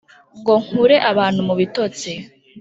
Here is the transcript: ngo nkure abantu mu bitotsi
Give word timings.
ngo 0.39 0.53
nkure 0.63 0.97
abantu 1.11 1.41
mu 1.47 1.53
bitotsi 1.59 2.11